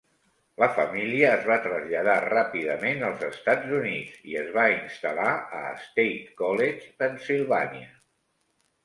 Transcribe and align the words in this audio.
La 0.61 0.67
família 0.75 1.25
es 1.33 1.41
va 1.49 1.57
traslladar 1.65 2.15
ràpidament 2.23 3.03
als 3.09 3.25
Estats 3.27 3.75
Units 3.81 4.23
i 4.31 4.39
es 4.45 4.49
va 4.55 4.63
instal·lar 4.77 5.29
a 5.59 5.75
State 5.89 6.33
College, 6.41 6.89
Pennsilvània. 7.03 7.93